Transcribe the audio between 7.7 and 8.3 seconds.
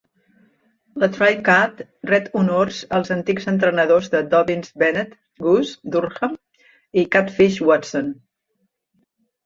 Watson.